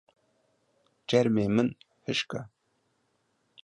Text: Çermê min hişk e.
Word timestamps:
Çermê 1.07 1.45
min 1.55 1.69
hişk 2.05 2.31
e. 2.39 2.41